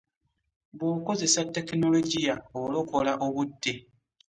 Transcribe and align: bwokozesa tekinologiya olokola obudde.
bwokozesa 0.77 1.41
tekinologiya 1.53 2.35
olokola 2.61 3.13
obudde. 3.25 3.73